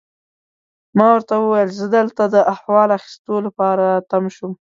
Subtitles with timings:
[0.97, 4.53] ما ورته وویل: زه دلته ستا د احوال اخیستو لپاره تم شوم.